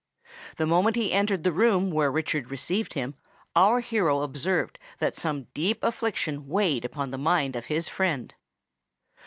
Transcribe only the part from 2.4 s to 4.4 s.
received him, our hero